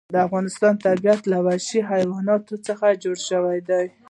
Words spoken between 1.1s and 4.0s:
له وحشي حیواناتو څخه جوړ شوی دی.